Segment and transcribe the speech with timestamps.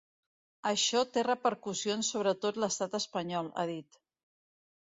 [0.69, 4.01] Això té repercussions sobre tot l’estat espanyol, ha dit.